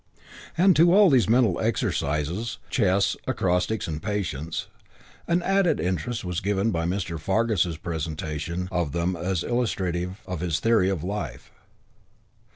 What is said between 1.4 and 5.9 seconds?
exercises chess, acrostics and Patience an added